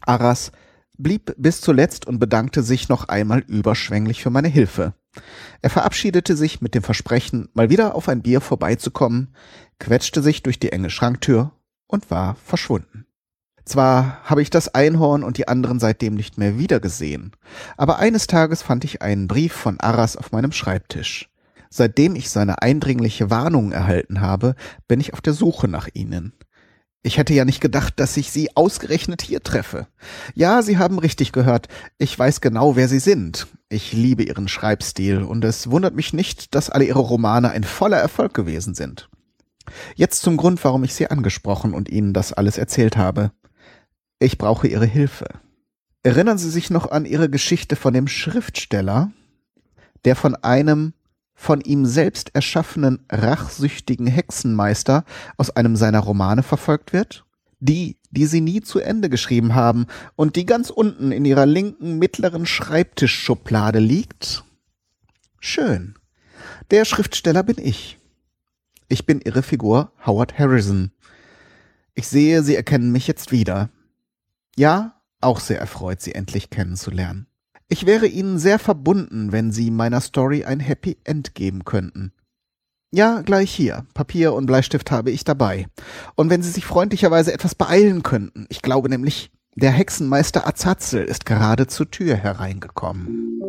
Arras 0.00 0.50
blieb 0.98 1.32
bis 1.38 1.60
zuletzt 1.60 2.08
und 2.08 2.18
bedankte 2.18 2.64
sich 2.64 2.88
noch 2.88 3.06
einmal 3.06 3.38
überschwänglich 3.46 4.20
für 4.20 4.30
meine 4.30 4.48
Hilfe. 4.48 4.94
Er 5.62 5.70
verabschiedete 5.70 6.36
sich 6.36 6.60
mit 6.60 6.74
dem 6.74 6.82
Versprechen, 6.82 7.48
mal 7.54 7.70
wieder 7.70 7.94
auf 7.94 8.08
ein 8.08 8.22
Bier 8.22 8.40
vorbeizukommen, 8.40 9.34
quetschte 9.78 10.22
sich 10.22 10.42
durch 10.42 10.58
die 10.58 10.72
enge 10.72 10.90
Schranktür 10.90 11.52
und 11.86 12.10
war 12.10 12.36
verschwunden. 12.36 13.06
Zwar 13.64 14.22
habe 14.24 14.42
ich 14.42 14.50
das 14.50 14.74
Einhorn 14.74 15.22
und 15.22 15.38
die 15.38 15.48
anderen 15.48 15.80
seitdem 15.80 16.14
nicht 16.14 16.36
mehr 16.36 16.58
wiedergesehen, 16.58 17.32
aber 17.76 17.98
eines 17.98 18.26
Tages 18.26 18.62
fand 18.62 18.84
ich 18.84 19.00
einen 19.00 19.26
Brief 19.26 19.54
von 19.54 19.80
Arras 19.80 20.16
auf 20.16 20.32
meinem 20.32 20.52
Schreibtisch. 20.52 21.30
Seitdem 21.70 22.14
ich 22.14 22.30
seine 22.30 22.62
eindringliche 22.62 23.30
Warnung 23.30 23.72
erhalten 23.72 24.20
habe, 24.20 24.54
bin 24.86 25.00
ich 25.00 25.12
auf 25.12 25.20
der 25.20 25.32
Suche 25.32 25.66
nach 25.66 25.88
ihnen. 25.92 26.34
Ich 27.06 27.18
hätte 27.18 27.34
ja 27.34 27.44
nicht 27.44 27.60
gedacht, 27.60 28.00
dass 28.00 28.16
ich 28.16 28.30
Sie 28.30 28.56
ausgerechnet 28.56 29.20
hier 29.20 29.42
treffe. 29.42 29.86
Ja, 30.34 30.62
Sie 30.62 30.78
haben 30.78 30.98
richtig 30.98 31.32
gehört. 31.32 31.68
Ich 31.98 32.18
weiß 32.18 32.40
genau, 32.40 32.76
wer 32.76 32.88
Sie 32.88 32.98
sind. 32.98 33.46
Ich 33.68 33.92
liebe 33.92 34.22
Ihren 34.22 34.48
Schreibstil 34.48 35.22
und 35.22 35.44
es 35.44 35.70
wundert 35.70 35.94
mich 35.94 36.14
nicht, 36.14 36.54
dass 36.54 36.70
alle 36.70 36.86
Ihre 36.86 37.00
Romane 37.00 37.50
ein 37.50 37.62
voller 37.62 37.98
Erfolg 37.98 38.32
gewesen 38.32 38.74
sind. 38.74 39.10
Jetzt 39.96 40.22
zum 40.22 40.38
Grund, 40.38 40.64
warum 40.64 40.82
ich 40.82 40.94
Sie 40.94 41.10
angesprochen 41.10 41.74
und 41.74 41.90
Ihnen 41.90 42.14
das 42.14 42.32
alles 42.32 42.56
erzählt 42.56 42.96
habe. 42.96 43.32
Ich 44.18 44.38
brauche 44.38 44.66
Ihre 44.66 44.86
Hilfe. 44.86 45.26
Erinnern 46.02 46.38
Sie 46.38 46.50
sich 46.50 46.70
noch 46.70 46.90
an 46.90 47.04
Ihre 47.04 47.28
Geschichte 47.28 47.76
von 47.76 47.92
dem 47.92 48.08
Schriftsteller, 48.08 49.12
der 50.06 50.16
von 50.16 50.36
einem 50.36 50.94
von 51.34 51.60
ihm 51.60 51.84
selbst 51.86 52.34
erschaffenen 52.34 53.04
rachsüchtigen 53.10 54.06
Hexenmeister 54.06 55.04
aus 55.36 55.50
einem 55.50 55.76
seiner 55.76 56.00
Romane 56.00 56.42
verfolgt 56.42 56.92
wird? 56.92 57.24
Die, 57.60 57.98
die 58.10 58.26
Sie 58.26 58.40
nie 58.40 58.60
zu 58.60 58.78
Ende 58.78 59.08
geschrieben 59.08 59.54
haben 59.54 59.86
und 60.16 60.36
die 60.36 60.46
ganz 60.46 60.70
unten 60.70 61.12
in 61.12 61.24
Ihrer 61.24 61.46
linken 61.46 61.98
mittleren 61.98 62.46
Schreibtischschublade 62.46 63.78
liegt? 63.78 64.44
Schön. 65.40 65.94
Der 66.70 66.84
Schriftsteller 66.84 67.42
bin 67.42 67.56
ich. 67.58 67.98
Ich 68.88 69.06
bin 69.06 69.20
Ihre 69.20 69.42
Figur 69.42 69.92
Howard 70.06 70.38
Harrison. 70.38 70.92
Ich 71.94 72.08
sehe, 72.08 72.42
Sie 72.42 72.56
erkennen 72.56 72.92
mich 72.92 73.06
jetzt 73.06 73.32
wieder. 73.32 73.70
Ja, 74.56 75.00
auch 75.20 75.40
sehr 75.40 75.58
erfreut, 75.58 76.00
Sie 76.00 76.14
endlich 76.14 76.50
kennenzulernen. 76.50 77.26
Ich 77.74 77.86
wäre 77.86 78.06
Ihnen 78.06 78.38
sehr 78.38 78.60
verbunden, 78.60 79.32
wenn 79.32 79.50
Sie 79.50 79.72
meiner 79.72 80.00
Story 80.00 80.44
ein 80.44 80.60
Happy 80.60 80.96
End 81.02 81.34
geben 81.34 81.64
könnten. 81.64 82.12
Ja, 82.92 83.22
gleich 83.22 83.50
hier. 83.50 83.84
Papier 83.94 84.32
und 84.32 84.46
Bleistift 84.46 84.92
habe 84.92 85.10
ich 85.10 85.24
dabei. 85.24 85.66
Und 86.14 86.30
wenn 86.30 86.40
Sie 86.40 86.52
sich 86.52 86.66
freundlicherweise 86.66 87.32
etwas 87.32 87.56
beeilen 87.56 88.04
könnten. 88.04 88.46
Ich 88.48 88.62
glaube 88.62 88.88
nämlich, 88.88 89.32
der 89.56 89.72
Hexenmeister 89.72 90.46
Azazel 90.46 91.02
ist 91.02 91.26
gerade 91.26 91.66
zur 91.66 91.90
Tür 91.90 92.14
hereingekommen. 92.14 93.40